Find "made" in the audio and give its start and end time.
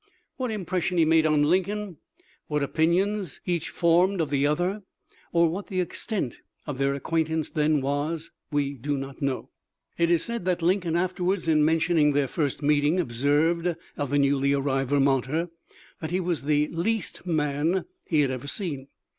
1.05-1.27